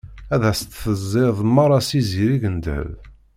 [0.33, 2.91] Ad as-d-tezziḍ meṛṛa s izirig n ddheb.